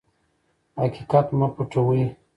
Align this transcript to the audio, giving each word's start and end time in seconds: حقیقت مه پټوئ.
حقیقت 0.79 1.27
مه 1.37 1.47
پټوئ. 1.55 2.03